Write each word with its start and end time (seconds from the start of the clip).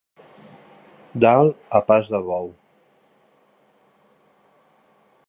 Dalt 1.25 1.77
a 1.81 1.83
pas 1.91 2.09
de 2.15 2.23
bou. 2.31 2.51